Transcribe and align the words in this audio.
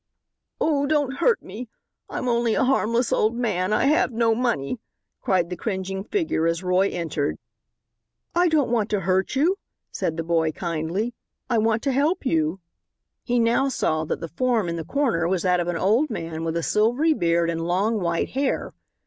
"Oh, 0.59 0.87
don't 0.87 1.17
hurt 1.17 1.43
me! 1.43 1.69
I'm 2.09 2.27
only 2.27 2.55
a 2.55 2.63
harmless 2.63 3.13
old 3.13 3.35
man! 3.35 3.71
I 3.71 3.85
have 3.85 4.11
no 4.11 4.33
money," 4.33 4.79
cried 5.21 5.51
the 5.51 5.55
cringing 5.55 6.03
figure, 6.03 6.47
as 6.47 6.63
Roy 6.63 6.89
entered. 6.89 7.37
"I 8.33 8.47
don't 8.47 8.71
want 8.71 8.89
to 8.89 9.01
hurt 9.01 9.35
you," 9.35 9.59
said 9.91 10.17
the 10.17 10.23
boy 10.23 10.53
kindly; 10.53 11.13
"I 11.51 11.59
want 11.59 11.83
to 11.83 11.91
help 11.91 12.25
you." 12.25 12.61
He 13.21 13.37
now 13.37 13.69
saw 13.69 14.03
that 14.05 14.21
the 14.21 14.27
form 14.27 14.67
in 14.67 14.75
the 14.75 14.83
corner 14.83 15.27
was 15.27 15.43
that 15.43 15.59
of 15.59 15.67
an 15.67 15.77
old 15.77 16.09
man 16.09 16.43
with 16.43 16.57
a 16.57 16.63
silvery 16.63 17.13
beard 17.13 17.51
and 17.51 17.61
long 17.61 17.99
white 18.01 18.29
hair. 18.29 18.73